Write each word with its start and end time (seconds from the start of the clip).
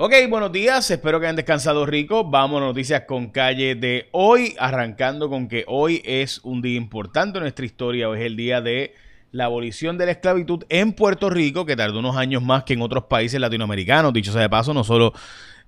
Ok, 0.00 0.12
buenos 0.28 0.52
días, 0.52 0.88
espero 0.92 1.18
que 1.18 1.26
hayan 1.26 1.34
descansado 1.34 1.84
rico. 1.84 2.22
Vamos 2.22 2.62
a 2.62 2.66
noticias 2.66 3.00
con 3.00 3.30
calle 3.30 3.74
de 3.74 4.08
hoy, 4.12 4.54
arrancando 4.60 5.28
con 5.28 5.48
que 5.48 5.64
hoy 5.66 6.02
es 6.04 6.38
un 6.44 6.62
día 6.62 6.76
importante 6.76 7.38
en 7.38 7.42
nuestra 7.42 7.66
historia. 7.66 8.08
Hoy 8.08 8.20
es 8.20 8.26
el 8.26 8.36
día 8.36 8.60
de 8.60 8.94
la 9.32 9.46
abolición 9.46 9.98
de 9.98 10.06
la 10.06 10.12
esclavitud 10.12 10.62
en 10.68 10.92
Puerto 10.92 11.30
Rico, 11.30 11.66
que 11.66 11.74
tardó 11.74 11.98
unos 11.98 12.16
años 12.16 12.44
más 12.44 12.62
que 12.62 12.74
en 12.74 12.82
otros 12.82 13.06
países 13.06 13.40
latinoamericanos. 13.40 14.12
Dicho 14.12 14.30
sea 14.30 14.42
de 14.42 14.48
paso, 14.48 14.72
no 14.72 14.84
solo 14.84 15.12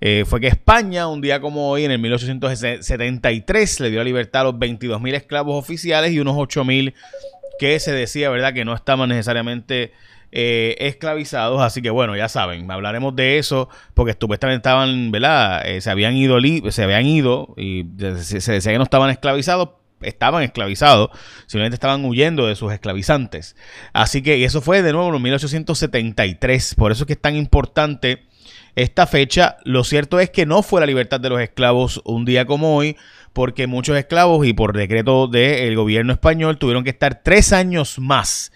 eh, 0.00 0.22
fue 0.24 0.40
que 0.40 0.46
España, 0.46 1.08
un 1.08 1.20
día 1.20 1.40
como 1.40 1.68
hoy, 1.68 1.84
en 1.84 1.90
el 1.90 1.98
1873, 1.98 3.80
le 3.80 3.90
dio 3.90 3.98
la 3.98 4.04
libertad 4.04 4.42
a 4.42 4.44
los 4.44 4.54
22.000 4.54 5.12
esclavos 5.12 5.58
oficiales 5.58 6.12
y 6.12 6.20
unos 6.20 6.36
8.000 6.36 6.94
que 7.58 7.80
se 7.80 7.92
decía, 7.92 8.30
¿verdad?, 8.30 8.54
que 8.54 8.64
no 8.64 8.76
estaban 8.76 9.08
necesariamente 9.08 9.92
eh, 10.32 10.76
esclavizados. 10.78 11.60
Así 11.60 11.82
que 11.82 11.90
bueno, 11.90 12.16
ya 12.16 12.28
saben, 12.28 12.70
hablaremos 12.70 13.14
de 13.16 13.38
eso 13.38 13.68
porque 13.94 14.16
supuestamente 14.18 14.58
estaban, 14.58 15.10
¿verdad? 15.10 15.66
Eh, 15.66 15.80
se 15.80 15.90
habían 15.90 16.16
ido, 16.16 16.38
se 16.70 16.82
habían 16.82 17.06
ido 17.06 17.54
y 17.56 17.84
se, 17.98 18.52
decía 18.52 18.72
que 18.72 18.78
no 18.78 18.84
estaban 18.84 19.10
esclavizados. 19.10 19.70
Estaban 20.00 20.42
esclavizados, 20.42 21.10
simplemente 21.46 21.74
estaban 21.74 22.06
huyendo 22.06 22.46
de 22.46 22.56
sus 22.56 22.72
esclavizantes. 22.72 23.54
Así 23.92 24.22
que, 24.22 24.38
y 24.38 24.44
eso 24.44 24.62
fue 24.62 24.80
de 24.80 24.94
nuevo 24.94 25.14
en 25.14 25.20
1873. 25.20 26.74
Por 26.74 26.90
eso 26.90 27.02
es 27.02 27.06
que 27.06 27.12
es 27.12 27.20
tan 27.20 27.36
importante 27.36 28.22
esta 28.76 29.06
fecha. 29.06 29.58
Lo 29.64 29.84
cierto 29.84 30.18
es 30.18 30.30
que 30.30 30.46
no 30.46 30.62
fue 30.62 30.80
la 30.80 30.86
libertad 30.86 31.20
de 31.20 31.28
los 31.28 31.40
esclavos 31.42 32.00
un 32.06 32.24
día 32.24 32.46
como 32.46 32.76
hoy, 32.76 32.96
porque 33.34 33.66
muchos 33.66 33.96
esclavos 33.98 34.46
y 34.46 34.54
por 34.54 34.74
decreto 34.74 35.28
del 35.28 35.76
gobierno 35.76 36.14
español 36.14 36.58
tuvieron 36.58 36.82
que 36.82 36.90
estar 36.90 37.22
tres 37.22 37.52
años 37.52 37.98
más 37.98 38.52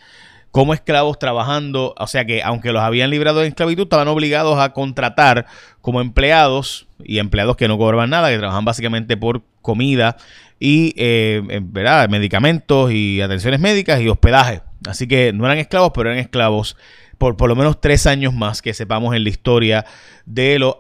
como 0.54 0.72
esclavos 0.72 1.18
trabajando, 1.18 1.96
o 1.98 2.06
sea 2.06 2.26
que 2.26 2.40
aunque 2.40 2.70
los 2.70 2.80
habían 2.80 3.10
librado 3.10 3.40
de 3.40 3.48
esclavitud, 3.48 3.82
estaban 3.82 4.06
obligados 4.06 4.56
a 4.60 4.72
contratar 4.72 5.46
como 5.80 6.00
empleados 6.00 6.86
y 7.02 7.18
empleados 7.18 7.56
que 7.56 7.66
no 7.66 7.76
cobraban 7.76 8.10
nada, 8.10 8.30
que 8.30 8.38
trabajaban 8.38 8.64
básicamente 8.64 9.16
por 9.16 9.42
comida 9.62 10.16
y 10.60 10.94
eh, 10.96 11.42
¿verdad? 11.60 12.08
medicamentos 12.08 12.92
y 12.92 13.20
atenciones 13.20 13.58
médicas 13.58 14.00
y 14.00 14.08
hospedaje. 14.08 14.62
Así 14.86 15.08
que 15.08 15.32
no 15.32 15.44
eran 15.44 15.58
esclavos, 15.58 15.90
pero 15.92 16.10
eran 16.10 16.20
esclavos 16.20 16.76
por 17.18 17.36
por 17.36 17.48
lo 17.48 17.56
menos 17.56 17.80
tres 17.80 18.06
años 18.06 18.32
más 18.32 18.62
que 18.62 18.74
sepamos 18.74 19.16
en 19.16 19.24
la 19.24 19.30
historia 19.30 19.84
de 20.24 20.60
los 20.60 20.76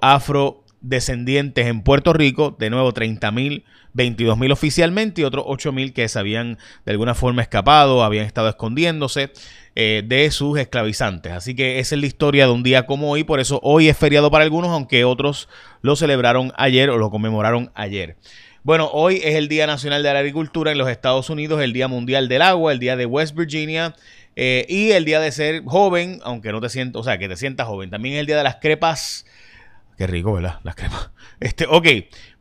afrodescendientes 0.84 1.66
en 1.66 1.82
Puerto 1.82 2.12
Rico. 2.12 2.56
De 2.58 2.70
nuevo, 2.70 2.92
30 2.92 3.30
mil 3.32 3.64
22 3.94 4.36
mil 4.36 4.52
oficialmente 4.52 5.20
y 5.20 5.24
otros 5.24 5.44
8 5.46 5.72
mil 5.72 5.92
que 5.92 6.08
se 6.08 6.18
habían 6.18 6.58
de 6.84 6.92
alguna 6.92 7.14
forma 7.14 7.42
escapado, 7.42 8.02
habían 8.02 8.26
estado 8.26 8.48
escondiéndose 8.48 9.30
eh, 9.76 10.02
de 10.04 10.30
sus 10.30 10.58
esclavizantes. 10.58 11.32
Así 11.32 11.54
que 11.54 11.78
esa 11.78 11.94
es 11.94 12.00
la 12.00 12.06
historia 12.06 12.46
de 12.46 12.52
un 12.52 12.62
día 12.62 12.86
como 12.86 13.10
hoy, 13.10 13.24
por 13.24 13.40
eso 13.40 13.60
hoy 13.62 13.88
es 13.88 13.96
feriado 13.96 14.30
para 14.30 14.44
algunos, 14.44 14.70
aunque 14.70 15.04
otros 15.04 15.48
lo 15.80 15.96
celebraron 15.96 16.52
ayer 16.56 16.90
o 16.90 16.98
lo 16.98 17.10
conmemoraron 17.10 17.70
ayer. 17.74 18.16
Bueno, 18.64 18.90
hoy 18.92 19.20
es 19.22 19.34
el 19.34 19.48
Día 19.48 19.66
Nacional 19.66 20.02
de 20.02 20.12
la 20.12 20.18
Agricultura 20.18 20.72
en 20.72 20.78
los 20.78 20.88
Estados 20.88 21.30
Unidos, 21.30 21.62
el 21.62 21.72
Día 21.72 21.86
Mundial 21.86 22.28
del 22.28 22.42
Agua, 22.42 22.72
el 22.72 22.78
Día 22.78 22.96
de 22.96 23.06
West 23.06 23.36
Virginia 23.36 23.94
eh, 24.36 24.66
y 24.68 24.90
el 24.90 25.04
Día 25.04 25.20
de 25.20 25.30
ser 25.30 25.62
joven, 25.64 26.18
aunque 26.24 26.50
no 26.50 26.60
te 26.60 26.68
sientas, 26.68 27.00
o 27.00 27.04
sea, 27.04 27.18
que 27.18 27.28
te 27.28 27.36
sientas 27.36 27.66
joven. 27.68 27.90
También 27.90 28.14
es 28.14 28.20
el 28.20 28.26
Día 28.26 28.38
de 28.38 28.42
las 28.42 28.56
crepas. 28.56 29.26
Qué 29.96 30.06
rico, 30.06 30.32
¿verdad? 30.32 30.60
Las 30.62 30.74
crepas. 30.74 31.10
Este, 31.40 31.66
ok, 31.68 31.86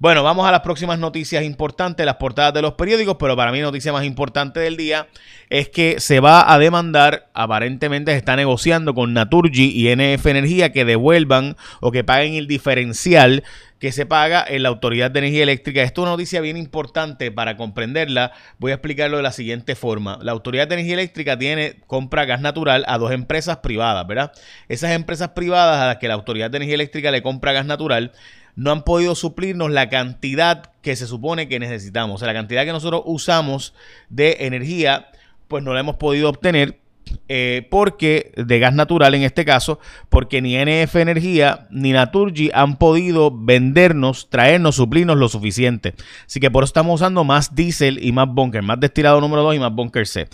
bueno, 0.04 0.22
vamos 0.22 0.46
a 0.46 0.52
las 0.52 0.60
próximas 0.60 1.00
noticias 1.00 1.46
importantes, 1.46 2.06
las 2.06 2.18
portadas 2.18 2.54
de 2.54 2.62
los 2.62 2.74
periódicos, 2.74 3.16
pero 3.18 3.38
para 3.38 3.54
mí 3.54 3.60
la 3.60 3.68
noticia 3.68 3.94
más 3.94 4.04
importante 4.04 4.60
del 4.60 4.76
día 4.76 5.08
es 5.50 5.70
que 5.70 6.02
se 6.02 6.20
va 6.20 6.54
a 6.54 6.60
demandar, 6.60 7.30
aparentemente 7.34 8.12
se 8.12 8.18
está 8.18 8.36
negociando 8.36 8.94
con 8.94 9.14
Naturgy 9.14 9.72
y 9.74 9.96
NF 9.96 10.26
Energía 10.26 10.74
que 10.74 10.84
devuelvan 10.84 11.56
o 11.80 11.94
que 11.94 12.04
paguen 12.04 12.34
el 12.34 12.48
diferencial 12.48 13.46
que 13.80 13.94
se 13.94 14.06
paga 14.06 14.46
en 14.46 14.64
la 14.64 14.70
Autoridad 14.70 15.10
de 15.10 15.20
Energía 15.20 15.44
Eléctrica. 15.44 15.84
Esto 15.84 16.02
es 16.02 16.04
una 16.04 16.12
noticia 16.12 16.42
bien 16.42 16.58
importante 16.58 17.32
para 17.32 17.56
comprenderla. 17.56 18.34
Voy 18.58 18.72
a 18.72 18.76
explicarlo 18.76 19.18
de 19.18 19.24
la 19.24 19.32
siguiente 19.32 19.76
forma. 19.76 20.20
La 20.22 20.34
Autoridad 20.34 20.68
de 20.68 20.76
Energía 20.76 20.96
Eléctrica 20.96 21.38
tiene 21.38 21.78
compra 21.88 22.26
gas 22.26 22.42
natural 22.42 22.84
a 22.90 22.98
dos 22.98 23.12
empresas 23.14 23.58
privadas, 23.58 24.06
¿verdad? 24.06 24.34
Esas 24.68 24.92
empresas 24.92 25.30
privadas 25.30 25.82
a 25.82 25.88
las 25.88 25.98
que 25.98 26.10
la 26.10 26.14
Autoridad 26.14 26.52
de 26.52 26.58
Energía 26.58 26.76
Eléctrica 26.76 27.10
le 27.12 27.22
compra 27.22 27.54
gas 27.54 27.66
natural 27.66 28.12
no 28.56 28.72
han 28.72 28.84
podido 28.84 29.16
suplirnos 29.16 29.72
la 29.72 29.90
cantidad 29.90 30.72
que 30.82 30.96
se 30.96 31.08
supone 31.08 31.48
que 31.48 31.60
necesitamos. 31.60 32.16
O 32.16 32.18
sea, 32.20 32.28
la 32.28 32.34
cantidad 32.34 32.66
que 32.66 32.72
nosotros 32.72 33.02
usamos 33.06 33.74
de 34.10 34.38
energía, 34.42 35.08
pues 35.48 35.64
no 35.64 35.74
la 35.74 35.80
hemos 35.80 35.96
podido 35.96 36.30
obtener 36.30 36.80
eh, 37.28 37.68
porque 37.70 38.32
de 38.36 38.60
gas 38.60 38.74
natural 38.74 39.14
en 39.16 39.24
este 39.24 39.46
caso, 39.46 39.80
porque 40.10 40.42
ni 40.42 40.56
NF 40.56 40.96
Energía 40.96 41.68
ni 41.70 41.92
Naturgy 41.92 42.50
han 42.54 42.78
podido 42.78 43.32
vendernos, 43.32 44.30
traernos, 44.30 44.76
suplirnos 44.76 45.18
lo 45.18 45.30
suficiente. 45.30 45.96
Así 46.26 46.40
que 46.40 46.52
por 46.52 46.64
eso 46.64 46.70
estamos 46.70 47.02
usando 47.02 47.24
más 47.24 47.56
diésel 47.56 48.04
y 48.04 48.12
más 48.12 48.28
bunker, 48.30 48.62
más 48.62 48.80
destilado 48.80 49.22
número 49.22 49.44
2 49.44 49.56
y 49.56 49.60
más 49.60 49.74
bunker 49.74 50.08
C. 50.08 50.28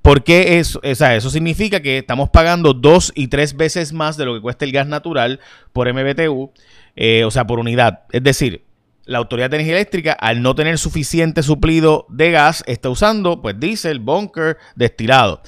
¿Por 0.00 0.24
qué 0.24 0.58
eso? 0.58 0.80
O 0.82 0.94
sea, 0.94 1.14
eso 1.14 1.30
significa 1.30 1.80
que 1.80 1.98
estamos 1.98 2.28
pagando 2.30 2.72
dos 2.72 3.12
y 3.14 3.28
tres 3.28 3.56
veces 3.56 3.92
más 3.92 4.16
de 4.16 4.24
lo 4.24 4.34
que 4.34 4.40
cuesta 4.40 4.64
el 4.64 4.72
gas 4.72 4.88
natural 4.88 5.38
por 5.72 5.92
MBTU, 5.92 6.50
eh, 6.96 7.24
o 7.24 7.30
sea, 7.30 7.46
por 7.46 7.58
unidad. 7.58 8.00
Es 8.12 8.22
decir, 8.22 8.64
la 9.04 9.18
Autoridad 9.18 9.50
de 9.50 9.56
Energía 9.56 9.76
Eléctrica, 9.76 10.12
al 10.12 10.42
no 10.42 10.54
tener 10.54 10.78
suficiente 10.78 11.42
suplido 11.42 12.06
de 12.08 12.30
gas, 12.30 12.62
está 12.66 12.88
usando 12.88 13.42
pues 13.42 13.58
diésel, 13.58 13.98
bunker, 13.98 14.58
destilado. 14.76 15.42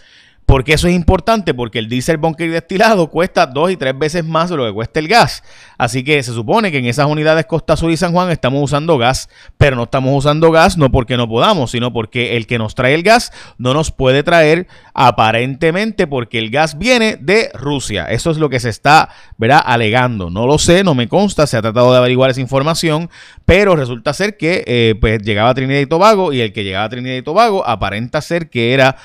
¿Por 0.47 0.63
qué 0.63 0.75
eso 0.75 0.89
es 0.89 0.95
importante? 0.95 1.55
Porque 1.55 1.79
el 1.79 1.89
diésel 1.89 2.19
bunker 2.19 2.51
destilado 2.51 3.09
cuesta 3.09 3.47
dos 3.47 3.71
y 3.71 3.77
tres 3.77 3.99
veces 3.99 4.25
más 4.25 4.51
de 4.51 4.57
lo 4.57 4.67
que 4.67 4.73
cuesta 4.73 5.01
el 5.01 5.09
gas. 5.09 5.43
Así 5.79 6.05
que 6.05 6.23
se 6.23 6.33
supone 6.33 6.71
que 6.71 6.79
en 6.79 6.85
esas 6.85 7.07
unidades 7.07 7.47
Costa 7.47 7.77
Sur 7.77 7.91
y 7.91 7.97
San 7.97 8.13
Juan 8.13 8.31
estamos 8.31 8.63
usando 8.63 8.99
gas, 8.99 9.31
pero 9.57 9.75
no 9.75 9.85
estamos 9.85 10.13
usando 10.15 10.51
gas 10.51 10.77
no 10.77 10.91
porque 10.91 11.17
no 11.17 11.29
podamos, 11.29 11.71
sino 11.71 11.93
porque 11.93 12.37
el 12.37 12.47
que 12.47 12.59
nos 12.59 12.75
trae 12.75 12.95
el 12.95 13.03
gas 13.03 13.33
no 13.57 13.73
nos 13.73 13.91
puede 13.91 14.23
traer 14.23 14.67
aparentemente 14.93 16.07
porque 16.07 16.39
el 16.39 16.51
gas 16.51 16.79
viene 16.79 17.17
de 17.19 17.51
Rusia. 17.55 18.05
Eso 18.05 18.31
es 18.31 18.37
lo 18.37 18.51
que 18.51 18.61
se 18.61 18.69
está, 18.69 19.09
¿verdad? 19.39 19.63
Alegando. 19.65 20.29
No 20.29 20.47
lo 20.47 20.59
sé, 20.59 20.85
no 20.85 20.95
me 20.95 21.09
consta, 21.09 21.47
se 21.47 21.57
ha 21.57 21.63
tratado 21.63 21.91
de 21.91 21.99
averiguar 21.99 22.31
esa 22.31 22.43
información, 22.43 23.09
pero 23.47 23.77
resulta 23.77 24.13
ser 24.13 24.37
que 24.37 24.63
eh, 24.67 24.95
pues 25.01 25.23
llegaba 25.23 25.51
a 25.51 25.55
Trinidad 25.55 25.81
y 25.81 25.87
Tobago 25.87 26.33
y 26.35 26.41
el 26.43 26.53
que 26.53 26.65
llegaba 26.65 26.85
a 26.85 26.89
Trinidad 26.91 27.17
y 27.17 27.23
Tobago 27.23 27.67
aparenta 27.67 28.21
ser 28.21 28.51
que 28.51 28.75
era 28.75 28.97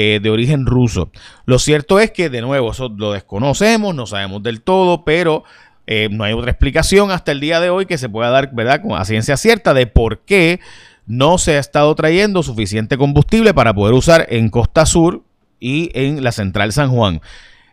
eh, 0.00 0.20
de 0.22 0.30
origen 0.30 0.64
ruso. 0.64 1.10
Lo 1.44 1.58
cierto 1.58 1.98
es 1.98 2.12
que, 2.12 2.30
de 2.30 2.40
nuevo, 2.40 2.70
eso 2.70 2.88
lo 2.88 3.10
desconocemos, 3.10 3.96
no 3.96 4.06
sabemos 4.06 4.44
del 4.44 4.62
todo, 4.62 5.04
pero 5.04 5.42
eh, 5.88 6.08
no 6.08 6.22
hay 6.22 6.34
otra 6.34 6.52
explicación 6.52 7.10
hasta 7.10 7.32
el 7.32 7.40
día 7.40 7.58
de 7.58 7.70
hoy 7.70 7.84
que 7.84 7.98
se 7.98 8.08
pueda 8.08 8.30
dar, 8.30 8.54
¿verdad?, 8.54 8.80
la 8.84 9.04
ciencia 9.04 9.36
cierta 9.36 9.74
de 9.74 9.88
por 9.88 10.20
qué 10.20 10.60
no 11.08 11.36
se 11.36 11.56
ha 11.56 11.58
estado 11.58 11.92
trayendo 11.96 12.44
suficiente 12.44 12.96
combustible 12.96 13.52
para 13.54 13.74
poder 13.74 13.92
usar 13.92 14.24
en 14.30 14.50
Costa 14.50 14.86
Sur 14.86 15.24
y 15.58 15.90
en 15.94 16.22
la 16.22 16.30
Central 16.30 16.72
San 16.72 16.90
Juan. 16.90 17.20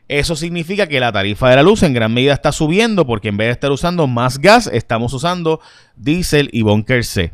Eso 0.08 0.36
significa 0.36 0.88
que 0.88 1.00
la 1.00 1.12
tarifa 1.12 1.52
de 1.52 1.58
la 1.58 1.62
luz 1.62 1.84
en 1.84 1.94
gran 1.94 2.12
medida 2.12 2.34
está 2.34 2.52
subiendo 2.52 3.06
porque 3.06 3.28
en 3.28 3.38
vez 3.38 3.50
de 3.50 3.52
estar 3.52 3.72
usando 3.72 4.08
más 4.08 4.40
gas, 4.40 4.66
estamos 4.66 5.14
usando 5.14 5.60
diésel 5.96 6.50
y 6.52 6.64
bunker 6.64 7.04
C. 7.06 7.34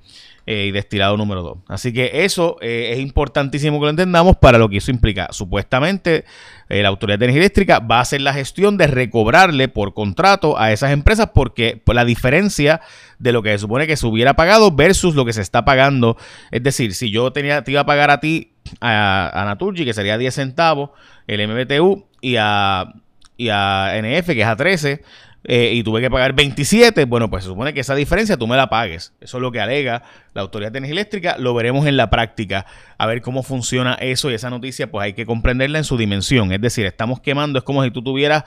Eh, 0.53 0.65
y 0.65 0.71
destilado 0.71 1.15
número 1.15 1.43
2. 1.43 1.59
Así 1.69 1.93
que 1.93 2.25
eso 2.25 2.57
eh, 2.59 2.89
es 2.91 2.99
importantísimo 2.99 3.79
que 3.79 3.85
lo 3.85 3.89
entendamos 3.89 4.35
para 4.35 4.57
lo 4.57 4.67
que 4.67 4.79
eso 4.79 4.91
implica. 4.91 5.29
Supuestamente 5.31 6.25
eh, 6.67 6.81
la 6.81 6.89
Autoridad 6.89 7.19
de 7.19 7.23
Energía 7.27 7.43
Eléctrica 7.43 7.79
va 7.79 7.99
a 7.99 8.01
hacer 8.01 8.19
la 8.19 8.33
gestión 8.33 8.75
de 8.75 8.87
recobrarle 8.87 9.69
por 9.69 9.93
contrato 9.93 10.59
a 10.59 10.73
esas 10.73 10.91
empresas 10.91 11.29
porque 11.33 11.81
por 11.81 11.95
la 11.95 12.03
diferencia 12.03 12.81
de 13.17 13.31
lo 13.31 13.41
que 13.41 13.51
se 13.51 13.59
supone 13.59 13.87
que 13.87 13.95
se 13.95 14.05
hubiera 14.05 14.33
pagado 14.33 14.73
versus 14.73 15.15
lo 15.15 15.23
que 15.23 15.31
se 15.31 15.39
está 15.39 15.63
pagando. 15.63 16.17
Es 16.51 16.61
decir, 16.61 16.95
si 16.95 17.11
yo 17.11 17.31
tenía, 17.31 17.63
te 17.63 17.71
iba 17.71 17.79
a 17.79 17.85
pagar 17.85 18.11
a 18.11 18.19
ti, 18.19 18.51
a, 18.81 19.31
a 19.33 19.45
Naturgy, 19.45 19.85
que 19.85 19.93
sería 19.93 20.17
10 20.17 20.35
centavos, 20.35 20.89
el 21.27 21.47
MBTU, 21.47 22.07
y 22.19 22.35
a, 22.37 22.91
y 23.37 23.47
a 23.47 23.93
NF, 24.01 24.25
que 24.25 24.41
es 24.41 24.47
a 24.47 24.57
13, 24.57 25.01
eh, 25.43 25.71
y 25.73 25.83
tuve 25.83 26.01
que 26.01 26.11
pagar 26.11 26.33
27, 26.33 27.05
bueno, 27.05 27.29
pues 27.29 27.43
se 27.43 27.49
supone 27.49 27.73
que 27.73 27.79
esa 27.79 27.95
diferencia 27.95 28.37
tú 28.37 28.47
me 28.47 28.55
la 28.55 28.69
pagues. 28.69 29.13
Eso 29.21 29.37
es 29.37 29.41
lo 29.41 29.51
que 29.51 29.59
alega 29.59 30.03
la 30.33 30.41
Autoridad 30.41 30.71
de 30.71 30.77
Energía 30.77 30.93
Eléctrica. 30.93 31.35
Lo 31.39 31.53
veremos 31.55 31.87
en 31.87 31.97
la 31.97 32.09
práctica, 32.11 32.67
a 32.97 33.07
ver 33.07 33.21
cómo 33.21 33.41
funciona 33.41 33.95
eso 33.95 34.29
y 34.29 34.35
esa 34.35 34.51
noticia, 34.51 34.91
pues 34.91 35.05
hay 35.05 35.13
que 35.13 35.25
comprenderla 35.25 35.79
en 35.79 35.83
su 35.83 35.97
dimensión. 35.97 36.51
Es 36.51 36.61
decir, 36.61 36.85
estamos 36.85 37.19
quemando, 37.21 37.57
es 37.57 37.65
como 37.65 37.83
si 37.83 37.89
tú 37.89 38.03
tuvieras, 38.03 38.43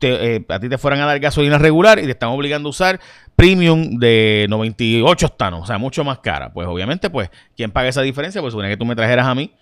eh, 0.00 0.44
a 0.48 0.60
ti 0.60 0.68
te 0.68 0.78
fueran 0.78 1.00
a 1.00 1.06
dar 1.06 1.18
gasolina 1.18 1.58
regular 1.58 1.98
y 1.98 2.02
te 2.02 2.12
están 2.12 2.28
obligando 2.28 2.68
a 2.68 2.70
usar 2.70 3.00
premium 3.36 3.98
de 3.98 4.46
98 4.48 5.26
octanos, 5.26 5.62
o 5.62 5.66
sea, 5.66 5.78
mucho 5.78 6.02
más 6.02 6.18
cara. 6.18 6.52
Pues 6.52 6.66
obviamente, 6.66 7.10
pues, 7.10 7.30
¿quién 7.56 7.70
paga 7.70 7.88
esa 7.88 8.02
diferencia? 8.02 8.40
Pues 8.40 8.52
supone 8.52 8.68
que 8.68 8.76
tú 8.76 8.84
me 8.84 8.96
trajeras 8.96 9.26
a 9.26 9.34
mí 9.34 9.52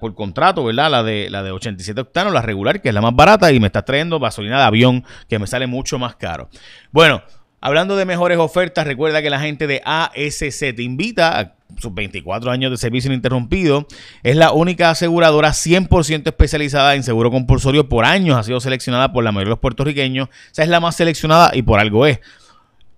por 0.00 0.14
contrato, 0.14 0.64
¿verdad? 0.64 0.90
La 0.90 1.02
de, 1.02 1.28
la 1.30 1.42
de 1.42 1.50
87 1.50 2.00
octanos, 2.00 2.32
la 2.32 2.42
regular, 2.42 2.80
que 2.80 2.88
es 2.88 2.94
la 2.94 3.00
más 3.00 3.14
barata, 3.14 3.50
y 3.50 3.58
me 3.58 3.66
está 3.66 3.82
trayendo 3.82 4.20
gasolina 4.20 4.58
de 4.58 4.64
avión, 4.64 5.04
que 5.28 5.38
me 5.38 5.46
sale 5.46 5.66
mucho 5.66 5.98
más 5.98 6.14
caro. 6.14 6.48
Bueno, 6.92 7.22
Hablando 7.60 7.96
de 7.96 8.04
mejores 8.04 8.38
ofertas, 8.38 8.86
recuerda 8.86 9.20
que 9.20 9.30
la 9.30 9.40
gente 9.40 9.66
de 9.66 9.82
ASC 9.84 10.76
te 10.76 10.82
invita 10.84 11.40
a 11.40 11.54
sus 11.76 11.92
24 11.92 12.52
años 12.52 12.70
de 12.70 12.76
servicio 12.76 13.08
ininterrumpido. 13.08 13.88
Es 14.22 14.36
la 14.36 14.52
única 14.52 14.90
aseguradora 14.90 15.48
100% 15.50 16.28
especializada 16.28 16.94
en 16.94 17.02
seguro 17.02 17.32
compulsorio 17.32 17.88
por 17.88 18.04
años. 18.04 18.36
Ha 18.36 18.44
sido 18.44 18.60
seleccionada 18.60 19.12
por 19.12 19.24
la 19.24 19.32
mayoría 19.32 19.48
de 19.48 19.54
los 19.54 19.58
puertorriqueños. 19.58 20.28
O 20.28 20.32
sea, 20.52 20.64
es 20.64 20.70
la 20.70 20.78
más 20.78 20.94
seleccionada 20.94 21.50
y 21.52 21.62
por 21.62 21.80
algo 21.80 22.06
es. 22.06 22.20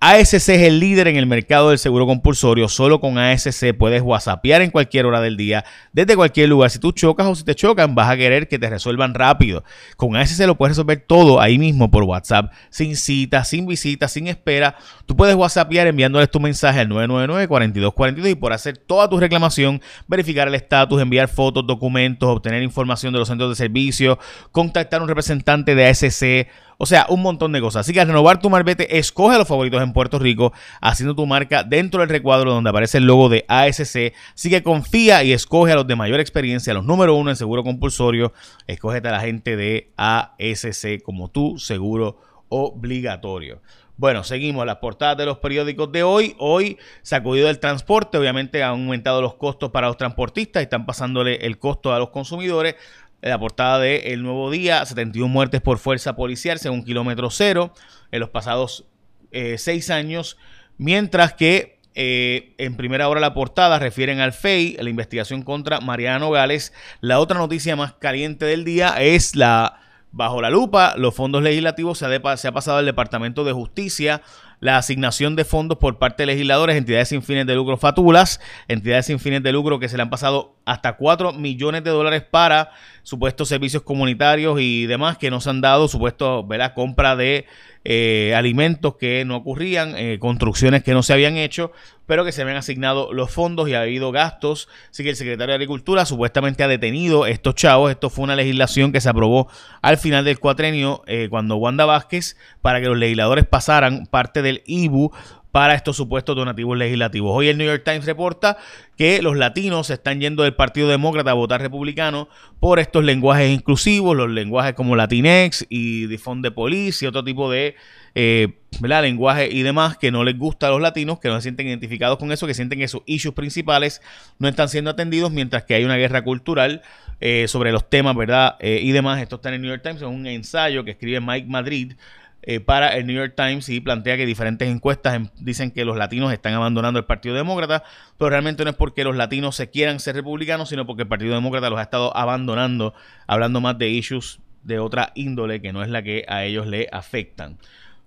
ASC 0.03 0.33
es 0.33 0.49
el 0.49 0.81
líder 0.81 1.09
en 1.09 1.17
el 1.17 1.27
mercado 1.27 1.69
del 1.69 1.79
seguro 1.79 2.07
compulsorio. 2.07 2.71
Solo 2.71 3.03
con 3.03 3.19
ASC 3.19 3.75
puedes 3.77 4.01
whatsappear 4.01 4.63
en 4.63 4.71
cualquier 4.71 5.05
hora 5.05 5.21
del 5.21 5.37
día, 5.37 5.63
desde 5.93 6.17
cualquier 6.17 6.49
lugar. 6.49 6.71
Si 6.71 6.79
tú 6.79 6.93
chocas 6.93 7.27
o 7.27 7.35
si 7.35 7.45
te 7.45 7.55
chocan, 7.55 7.95
vas 7.95 8.09
a 8.09 8.17
querer 8.17 8.49
que 8.49 8.59
te 8.59 8.71
resuelvan 8.71 9.13
rápido. 9.13 9.63
Con 9.99 10.17
ASC 10.17 10.41
lo 10.47 10.57
puedes 10.57 10.75
resolver 10.75 11.05
todo 11.07 11.39
ahí 11.39 11.59
mismo 11.59 11.91
por 11.91 12.05
WhatsApp, 12.05 12.51
sin 12.71 12.97
cita, 12.97 13.45
sin 13.45 13.67
visita, 13.67 14.09
sin 14.09 14.27
espera. 14.29 14.75
Tú 15.05 15.15
puedes 15.15 15.37
whatsappear 15.37 15.87
enviándoles 15.87 16.31
tu 16.31 16.41
mensaje 16.41 16.81
al 16.81 16.89
999-4242 16.89 18.31
y 18.31 18.35
por 18.37 18.55
hacer 18.55 18.79
toda 18.79 19.07
tu 19.07 19.21
reclamación, 19.21 19.83
verificar 20.09 20.49
el 20.49 20.55
estatus, 20.55 21.03
enviar 21.03 21.29
fotos, 21.29 21.67
documentos, 21.67 22.27
obtener 22.27 22.63
información 22.63 23.13
de 23.13 23.19
los 23.19 23.29
centros 23.29 23.51
de 23.51 23.57
servicio, 23.57 24.19
contactar 24.51 25.01
a 25.01 25.03
un 25.03 25.11
representante 25.11 25.75
de 25.75 25.89
ASC 25.89 26.49
o 26.83 26.87
sea, 26.87 27.05
un 27.11 27.21
montón 27.21 27.53
de 27.53 27.61
cosas. 27.61 27.81
Así 27.81 27.93
que 27.93 28.01
al 28.01 28.07
renovar 28.07 28.41
tu 28.41 28.49
marbete, 28.49 28.97
escoge 28.97 29.35
a 29.35 29.39
los 29.39 29.47
favoritos 29.47 29.83
en 29.83 29.93
Puerto 29.93 30.19
Rico, 30.19 30.55
haciendo 30.81 31.15
tu 31.15 31.27
marca 31.27 31.63
dentro 31.63 32.01
del 32.01 32.09
recuadro 32.09 32.55
donde 32.55 32.71
aparece 32.71 32.97
el 32.97 33.05
logo 33.05 33.29
de 33.29 33.45
ASC. 33.49 34.15
Así 34.35 34.49
que 34.49 34.63
confía 34.63 35.23
y 35.23 35.35
escoge 35.35 35.73
a 35.73 35.75
los 35.75 35.87
de 35.87 35.95
mayor 35.95 36.21
experiencia, 36.21 36.71
a 36.71 36.75
los 36.77 36.87
número 36.87 37.17
uno 37.17 37.29
en 37.29 37.37
seguro 37.37 37.63
compulsorio. 37.65 38.33
Escógete 38.67 39.09
a 39.09 39.13
la 39.13 39.21
gente 39.21 39.57
de 39.57 39.93
ASC 39.99 41.03
como 41.03 41.29
tu 41.29 41.59
seguro 41.59 42.17
obligatorio. 42.49 43.61
Bueno, 43.99 44.25
seguimos 44.25 44.65
las 44.65 44.77
portadas 44.77 45.19
de 45.19 45.27
los 45.27 45.37
periódicos 45.37 45.93
de 45.93 46.03
hoy. 46.03 46.35
Hoy 46.39 46.79
sacudido 47.03 47.51
el 47.51 47.59
transporte, 47.59 48.17
obviamente 48.17 48.63
han 48.63 48.71
aumentado 48.71 49.21
los 49.21 49.35
costos 49.35 49.71
para 49.71 49.89
los 49.89 49.99
transportistas 49.99 50.63
y 50.63 50.65
están 50.65 50.87
pasándole 50.87 51.45
el 51.45 51.59
costo 51.59 51.93
a 51.93 51.99
los 51.99 52.09
consumidores 52.09 52.77
la 53.23 53.39
portada 53.39 53.79
de 53.79 54.13
El 54.13 54.23
Nuevo 54.23 54.51
Día, 54.51 54.85
71 54.85 55.29
muertes 55.29 55.61
por 55.61 55.79
fuerza 55.79 56.17
policial 56.17 56.59
según 56.59 56.85
kilómetro 56.85 57.31
cero 57.31 57.75
en 58.11 58.21
los 58.21 58.31
pasados 58.31 58.87
eh, 59.31 59.57
seis 59.59 59.91
años, 59.91 60.37
mientras 60.79 61.35
que 61.35 61.81
eh, 61.95 62.55
en 62.59 62.77
primera 62.77 63.09
hora 63.09 63.21
la 63.21 63.35
portada 63.35 63.79
refieren 63.79 64.21
al 64.21 64.33
FEI, 64.33 64.77
la 64.81 64.91
investigación 64.91 65.43
contra 65.43 65.81
Mariano 65.81 66.31
Gales. 66.31 66.73
La 67.01 67.19
otra 67.19 67.39
noticia 67.39 67.77
más 67.77 67.95
caliente 67.95 68.45
del 68.45 68.65
día 68.65 68.95
es 69.01 69.37
la 69.37 69.81
bajo 70.13 70.41
la 70.43 70.51
lupa, 70.51 70.95
los 70.97 71.15
fondos 71.15 71.43
legislativos 71.43 71.99
se 71.99 72.07
ha, 72.07 72.37
se 72.37 72.49
ha 72.49 72.53
pasado 72.53 72.79
al 72.79 72.87
Departamento 72.87 73.45
de 73.45 73.53
Justicia 73.53 74.23
la 74.61 74.77
asignación 74.77 75.37
de 75.37 75.45
fondos 75.45 75.79
por 75.79 75.99
parte 75.99 76.23
de 76.23 76.29
legisladores, 76.29 76.77
entidades 76.77 77.09
sin 77.09 77.23
fines 77.23 77.47
de 77.47 77.55
lucro 77.55 77.77
fatulas, 77.77 78.41
entidades 78.69 79.07
sin 79.07 79.19
fines 79.19 79.43
de 79.43 79.53
lucro 79.53 79.79
que 79.79 79.89
se 79.89 79.97
le 79.97 80.03
han 80.03 80.11
pasado 80.11 80.57
hasta 80.67 80.97
4 80.97 81.33
millones 81.33 81.83
de 81.83 81.91
dólares 81.91 82.23
para 82.23 82.71
supuestos 83.03 83.49
servicios 83.49 83.83
comunitarios 83.83 84.61
y 84.61 84.87
demás 84.87 85.19
que 85.19 85.31
no 85.31 85.41
se 85.41 85.51
han 85.51 85.61
dado, 85.61 85.89
supuesto, 85.89 86.47
¿verdad? 86.47 86.75
compra 86.75 87.17
de 87.17 87.47
eh, 87.85 88.35
alimentos 88.37 88.97
que 88.97 89.25
no 89.25 89.37
ocurrían, 89.37 89.95
eh, 89.97 90.19
construcciones 90.19 90.83
que 90.83 90.93
no 90.93 91.03
se 91.03 91.15
habían 91.15 91.37
hecho, 91.37 91.73
pero 92.05 92.25
que 92.25 92.33
se 92.33 92.43
habían 92.43 92.59
asignado 92.59 93.13
los 93.13 93.31
fondos 93.31 93.69
y 93.69 93.75
ha 93.75 93.83
habido 93.83 94.13
gastos. 94.13 94.69
Así 94.91 95.03
que 95.03 95.11
el 95.11 95.17
secretario 95.17 95.53
de 95.53 95.55
Agricultura 95.55 96.05
supuestamente 96.05 96.63
ha 96.63 96.69
detenido 96.69 97.25
estos 97.27 97.55
chavos. 97.55 97.91
Esto 97.91 98.11
fue 98.11 98.25
una 98.25 98.37
legislación 98.37 98.93
que 98.93 99.01
se 99.01 99.09
aprobó 99.09 99.49
al 99.81 99.97
final 99.97 100.25
del 100.25 100.39
cuatrenio 100.41 101.03
eh, 101.07 101.29
cuando 101.31 101.57
Wanda 101.57 101.87
Vázquez, 101.87 102.37
para 102.61 102.81
que 102.81 102.87
los 102.87 102.99
legisladores 102.99 103.47
pasaran 103.47 104.07
parte 104.07 104.43
del 104.43 104.63
IBU 104.67 105.13
para 105.53 105.75
estos 105.75 105.97
supuestos 105.97 106.37
donativos 106.37 106.77
legislativos. 106.77 107.33
Hoy 107.35 107.49
el 107.49 107.59
New 107.59 107.67
York 107.67 107.83
Times 107.85 108.07
reporta 108.07 108.57
que 108.97 109.23
los 109.23 109.37
latinos 109.37 109.89
se 109.89 109.95
están 109.95 110.21
yendo 110.21 110.43
del 110.43 110.55
Partido 110.55 110.89
Demócrata 110.89 111.31
a 111.31 111.35
votar 111.35 111.61
republicano 111.61 112.29
por 112.61 112.79
estos 112.79 113.05
lenguajes 113.05 113.51
inclusivos, 113.51 114.17
los 114.17 114.31
lenguajes 114.31 114.75
como 114.75 114.97
Latinex 114.97 115.67
y 115.69 116.07
Difonde 116.07 116.51
Police 116.51 117.05
y 117.05 117.09
otro 117.09 117.25
tipo 117.25 117.51
de 117.51 117.77
eh, 118.15 118.49
lenguaje 118.81 119.49
y 119.51 119.63
demás 119.63 119.97
que 119.97 120.11
no 120.11 120.25
les 120.25 120.39
gusta 120.39 120.69
a 120.69 120.71
los 120.71 120.81
latinos, 120.81 121.19
que 121.19 121.29
no 121.29 121.37
se 121.37 121.43
sienten 121.43 121.69
identificados 121.69 122.19
con 122.19 122.33
eso, 122.33 122.47
que 122.47 122.55
sienten 122.55 122.79
que 122.79 122.89
sus 122.89 123.03
issues 123.07 123.35
principales 123.35 124.01
no 124.39 124.49
están 124.49 124.69
siendo 124.69 124.91
atendidos, 124.91 125.31
mientras 125.31 125.65
que 125.65 125.75
hay 125.75 125.85
una 125.85 125.97
guerra 125.97 126.23
cultural 126.23 126.83
eh, 127.21 127.47
sobre 127.49 127.73
los 127.73 127.89
temas, 127.91 128.17
¿verdad? 128.17 128.57
Eh, 128.61 128.81
y 128.83 128.93
demás. 128.93 129.21
Esto 129.21 129.37
está 129.37 129.49
en 129.51 129.57
el 129.57 129.63
New 129.63 129.71
York 129.71 129.83
Times, 129.83 130.03
es 130.03 130.09
un 130.09 130.27
ensayo 130.27 130.85
que 130.85 130.93
escribe 130.93 131.21
Mike 131.21 131.47
Madrid 131.49 131.95
eh, 132.43 132.61
para 132.61 132.97
el 132.97 133.07
New 133.07 133.17
York 133.17 133.35
Times 133.37 133.69
y 133.69 133.81
plantea 133.81 134.17
que 134.17 134.25
diferentes 134.25 134.69
encuestas 134.69 135.31
dicen 135.37 135.71
que 135.71 135.85
los 135.85 135.97
latinos 135.97 136.33
están 136.33 136.55
abandonando 136.55 136.99
el 136.99 137.05
Partido 137.05 137.35
Demócrata, 137.35 137.85
pero 138.17 138.31
realmente 138.31 138.65
no 138.65 138.71
es 138.71 138.77
porque 138.77 139.05
los 139.05 139.15
latinos 139.15 139.57
se 139.57 139.69
quieran 139.69 140.01
ser 140.01 140.15
republicanos, 140.15 140.71
sino 140.71 140.87
porque 140.87 141.03
el 141.03 141.09
Partido 141.09 141.35
Demócrata 141.35 141.69
los 141.69 141.79
ha 141.79 141.83
estado 141.83 142.17
abandonando, 142.17 142.95
hablando 143.27 143.61
más 143.61 143.77
de 143.77 143.91
issues 143.91 144.41
de 144.63 144.79
otra 144.79 145.13
índole 145.15 145.61
que 145.61 145.73
no 145.73 145.83
es 145.83 145.91
la 145.91 146.03
que 146.03 146.25
a 146.29 146.45
ellos 146.45 146.67
le 146.67 146.89
afectan. 146.93 147.59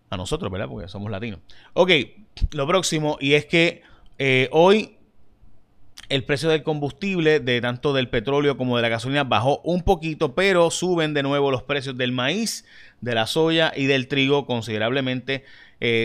A 0.09 0.17
nosotros, 0.17 0.51
¿verdad? 0.51 0.67
Porque 0.67 0.87
somos 0.87 1.09
latinos. 1.09 1.39
Ok, 1.73 1.89
lo 2.51 2.67
próximo, 2.67 3.17
y 3.19 3.33
es 3.33 3.45
que 3.45 3.81
eh, 4.19 4.47
hoy 4.51 4.97
el 6.09 6.23
precio 6.23 6.49
del 6.49 6.63
combustible, 6.63 7.39
de 7.39 7.61
tanto 7.61 7.93
del 7.93 8.09
petróleo 8.09 8.57
como 8.57 8.75
de 8.75 8.81
la 8.81 8.89
gasolina, 8.89 9.23
bajó 9.23 9.61
un 9.63 9.83
poquito, 9.83 10.35
pero 10.35 10.69
suben 10.71 11.13
de 11.13 11.23
nuevo 11.23 11.51
los 11.51 11.63
precios 11.63 11.97
del 11.97 12.11
maíz, 12.11 12.65
de 13.01 13.15
la 13.15 13.25
soya 13.27 13.71
y 13.75 13.85
del 13.85 14.07
trigo 14.07 14.45
considerablemente. 14.45 15.43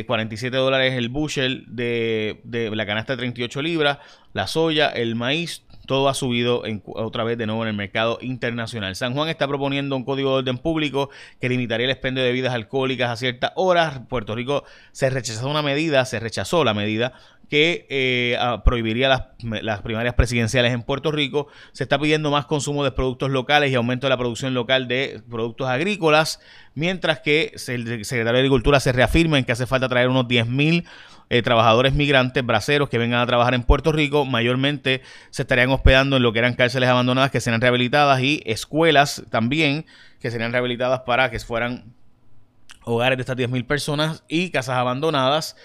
47 0.07 0.57
eh, 0.57 0.59
dólares 0.59 0.95
el 0.95 1.09
bushel 1.09 1.65
de, 1.69 2.41
de, 2.43 2.75
la 2.75 2.85
canasta 2.85 3.13
de 3.13 3.19
38 3.19 3.63
libras, 3.63 3.99
la 4.33 4.49
soya, 4.49 4.89
el 4.89 5.15
maíz, 5.15 5.63
todo 5.89 6.09
ha 6.11 6.15
subido 6.15 6.63
otra 6.95 7.25
vez 7.25 7.39
de 7.39 7.47
nuevo 7.47 7.63
en 7.63 7.69
el 7.69 7.75
mercado 7.75 8.19
internacional. 8.21 8.95
San 8.95 9.15
Juan 9.15 9.31
está 9.31 9.49
proponiendo 9.49 9.97
un 9.97 10.05
código 10.05 10.33
de 10.33 10.37
orden 10.41 10.59
público 10.59 11.09
que 11.41 11.49
limitaría 11.49 11.87
el 11.87 11.91
expendio 11.91 12.23
de 12.23 12.29
bebidas 12.29 12.53
alcohólicas 12.53 13.11
a 13.11 13.17
ciertas 13.17 13.53
horas. 13.57 14.03
Puerto 14.07 14.35
Rico 14.35 14.65
se 14.93 15.09
rechazó 15.09 15.49
una 15.49 15.63
medida, 15.63 16.05
se 16.05 16.21
rechazó 16.21 16.63
la 16.63 16.75
medida 16.75 17.15
que 17.49 17.87
eh, 17.89 18.39
prohibiría 18.65 19.09
las, 19.09 19.81
primarias 19.83 20.15
presidenciales 20.15 20.73
en 20.73 20.83
Puerto 20.83 21.11
Rico. 21.11 21.49
Se 21.73 21.83
está 21.83 21.99
pidiendo 21.99 22.31
más 22.31 22.47
consumo 22.47 22.85
de 22.85 22.93
productos 22.93 23.31
locales 23.31 23.71
y 23.71 23.75
aumento 23.75 24.07
de 24.07 24.11
la 24.11 24.19
producción 24.19 24.55
local 24.55 24.89
de 24.89 25.23
productos 25.31 25.69
agrícolas, 25.69 26.41
mientras 26.75 27.21
que 27.21 27.53
el 27.69 28.05
secretario 28.05 28.33
de 28.35 28.39
Agricultura 28.39 28.81
se 28.81 28.93
reafirma 28.93 29.39
en 29.39 29.45
que 29.45 29.53
hace 29.53 29.67
falta 29.67 29.89
traer 29.89 30.09
unos 30.09 30.27
10.000 30.27 30.85
eh, 31.31 31.43
trabajadores 31.43 31.93
migrantes, 31.95 32.45
braceros 32.45 32.89
que 32.89 32.97
vengan 32.97 33.21
a 33.21 33.27
trabajar 33.27 33.55
en 33.55 33.63
Puerto 33.63 33.93
Rico. 33.93 34.25
Mayormente 34.25 35.03
se 35.31 35.43
estarían 35.43 35.71
hospedando 35.71 36.17
en 36.17 36.23
lo 36.23 36.33
que 36.33 36.39
eran 36.39 36.55
cárceles 36.55 36.89
abandonadas 36.89 37.31
que 37.31 37.41
serían 37.41 37.61
rehabilitadas 37.61 38.21
y 38.21 38.43
escuelas 38.47 39.23
también 39.31 39.87
que 40.21 40.31
serían 40.31 40.53
rehabilitadas 40.53 41.01
para 41.01 41.31
que 41.31 41.39
fueran 41.39 41.95
hogares 42.85 43.19
de 43.19 43.23
estas 43.23 43.37
10.000 43.37 43.67
personas 43.67 44.25
y 44.29 44.51
casas 44.51 44.77
abandonadas. 44.77 45.57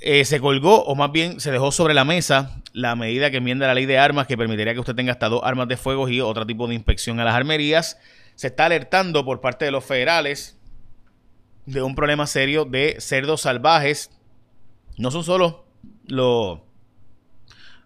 Eh, 0.00 0.24
se 0.24 0.40
colgó, 0.40 0.84
o 0.84 0.94
más 0.94 1.10
bien 1.10 1.40
se 1.40 1.50
dejó 1.50 1.72
sobre 1.72 1.94
la 1.94 2.04
mesa, 2.04 2.62
la 2.72 2.94
medida 2.96 3.30
que 3.30 3.38
enmienda 3.38 3.66
la 3.66 3.74
ley 3.74 3.86
de 3.86 3.98
armas 3.98 4.26
que 4.26 4.36
permitiría 4.36 4.74
que 4.74 4.80
usted 4.80 4.94
tenga 4.94 5.12
hasta 5.12 5.28
dos 5.28 5.40
armas 5.42 5.68
de 5.68 5.78
fuego 5.78 6.08
y 6.08 6.20
otro 6.20 6.46
tipo 6.46 6.68
de 6.68 6.74
inspección 6.74 7.18
a 7.18 7.24
las 7.24 7.34
armerías. 7.34 7.98
Se 8.34 8.48
está 8.48 8.66
alertando 8.66 9.24
por 9.24 9.40
parte 9.40 9.64
de 9.64 9.70
los 9.70 9.84
federales 9.84 10.58
de 11.64 11.82
un 11.82 11.94
problema 11.94 12.26
serio 12.26 12.66
de 12.66 12.96
cerdos 13.00 13.40
salvajes. 13.42 14.10
No 14.98 15.10
son 15.10 15.24
solo 15.24 15.64
los, 16.06 16.58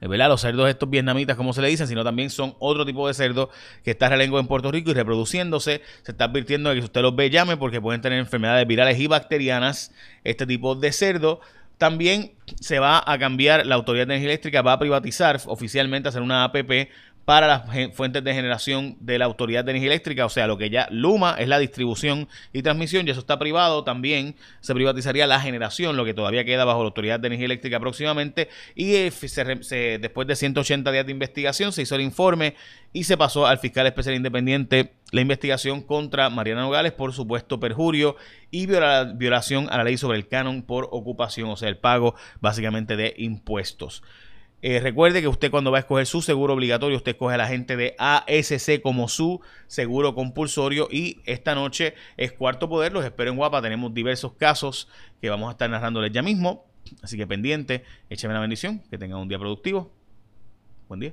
eh, 0.00 0.09
los 0.09 0.40
cerdos 0.40 0.69
estos 0.69 0.90
vietnamitas, 0.90 1.37
como 1.37 1.52
se 1.52 1.62
le 1.62 1.69
dicen, 1.69 1.87
sino 1.87 2.02
también 2.02 2.31
son 2.31 2.57
otro 2.59 2.85
tipo 2.85 3.07
de 3.07 3.14
cerdo 3.14 3.50
que 3.85 3.93
está 3.93 4.09
relengua 4.09 4.40
en 4.40 4.49
Puerto 4.49 4.73
Rico 4.73 4.90
y 4.90 4.95
reproduciéndose. 4.95 5.83
Se 6.02 6.12
está 6.12 6.25
advirtiendo 6.25 6.71
de 6.71 6.76
que 6.76 6.81
si 6.83 6.87
usted 6.87 7.02
los 7.02 7.14
ve, 7.14 7.31
llame 7.31 7.57
porque 7.57 7.81
pueden 7.81 8.00
tener 8.00 8.19
enfermedades 8.19 8.67
virales 8.67 8.99
y 8.99 9.07
bacterianas 9.07 9.93
este 10.25 10.47
tipo 10.47 10.75
de 10.75 10.93
cerdo. 10.93 11.40
También 11.80 12.32
se 12.60 12.78
va 12.78 13.02
a 13.06 13.18
cambiar 13.18 13.64
la 13.64 13.75
Autoridad 13.75 14.06
de 14.06 14.12
Energía 14.12 14.28
Eléctrica, 14.28 14.60
va 14.60 14.75
a 14.75 14.78
privatizar 14.78 15.40
oficialmente, 15.46 16.10
hacer 16.10 16.20
una 16.20 16.44
APP 16.44 16.90
para 17.25 17.47
las 17.47 17.95
fuentes 17.95 18.25
de 18.25 18.35
generación 18.35 18.97
de 19.00 19.19
la 19.19 19.25
Autoridad 19.27 19.65
de 19.65 19.71
Energía 19.71 19.91
Eléctrica, 19.91 20.27
o 20.27 20.29
sea, 20.29 20.47
lo 20.47 20.59
que 20.59 20.71
ya 20.71 20.89
Luma 20.91 21.37
es 21.39 21.49
la 21.49 21.59
distribución 21.59 22.29
y 22.53 22.62
transmisión, 22.62 23.07
y 23.07 23.11
eso 23.11 23.21
está 23.21 23.39
privado, 23.39 23.85
también 23.85 24.35
se 24.61 24.75
privatizaría 24.75 25.27
la 25.27 25.41
generación, 25.41 25.97
lo 25.97 26.05
que 26.05 26.15
todavía 26.15 26.45
queda 26.45 26.65
bajo 26.65 26.81
la 26.81 26.87
Autoridad 26.87 27.21
de 27.21 27.29
Energía 27.29 27.47
Eléctrica 27.47 27.79
próximamente, 27.79 28.49
y 28.75 28.95
eh, 28.95 29.99
después 30.00 30.27
de 30.27 30.37
180 30.37 30.91
días 30.91 31.07
de 31.07 31.12
investigación 31.12 31.73
se 31.73 31.83
hizo 31.83 31.95
el 31.95 32.00
informe 32.00 32.55
y 32.93 33.05
se 33.05 33.17
pasó 33.17 33.47
al 33.47 33.59
fiscal 33.59 33.87
especial 33.87 34.17
independiente 34.17 34.93
la 35.12 35.21
investigación 35.21 35.83
contra 35.83 36.31
Mariana 36.31 36.62
Nogales 36.62 36.93
por 36.93 37.12
supuesto 37.12 37.61
perjurio 37.61 38.17
y 38.50 38.67
violación 38.67 39.69
a 39.71 39.77
la 39.77 39.85
ley 39.85 39.97
sobre 39.97 40.19
el 40.19 40.27
canon 40.27 40.62
por 40.62 40.89
ocupación, 40.91 41.49
o 41.50 41.57
sea, 41.57 41.69
el 41.69 41.77
pago 41.77 42.15
básicamente 42.41 42.97
de 42.97 43.15
impuestos. 43.19 44.03
Eh, 44.62 44.79
recuerde 44.81 45.23
que 45.23 45.29
usted 45.29 45.50
cuando 45.50 45.71
va 45.71 45.79
a 45.79 45.81
escoger 45.81 46.07
su 46.07 46.21
seguro 46.21 46.55
obligatorio, 46.55 46.97
usted 46.97 47.12
escoge 47.12 47.37
la 47.37 47.47
gente 47.47 47.76
de 47.76 47.95
ASC 47.99 48.83
como 48.83 49.09
su 49.09 49.40
seguro 49.67 50.14
compulsorio 50.14 50.88
y 50.90 51.21
esta 51.25 51.55
noche 51.55 51.95
es 52.19 52.33
cuarto 52.33 52.69
poder, 52.69 52.93
los 52.93 53.05
espero 53.05 53.31
en 53.31 53.37
Guapa, 53.37 53.62
tenemos 53.62 53.95
diversos 53.95 54.35
casos 54.35 54.88
que 55.21 55.31
vamos 55.31 55.49
a 55.49 55.52
estar 55.52 55.71
narrándoles 55.71 56.12
ya 56.12 56.23
mismo, 56.23 56.67
así 57.02 57.17
que 57.17 57.26
pendiente, 57.26 57.85
écheme 58.11 58.35
la 58.35 58.40
bendición, 58.40 58.83
que 58.90 58.99
tengan 58.99 59.19
un 59.19 59.29
día 59.29 59.38
productivo, 59.38 59.90
buen 60.88 61.00
día. 61.00 61.12